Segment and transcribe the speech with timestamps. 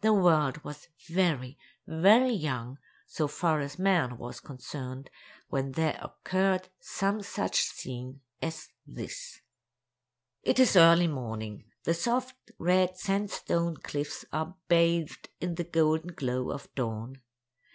[0.00, 5.10] The world was very, very young, so far as man was concerned,
[5.50, 9.42] when there occurred some such scene as this:
[10.42, 11.64] It is early morning.
[11.84, 17.20] The soft, red sandstone cliffs are bathed in the golden glow of dawn.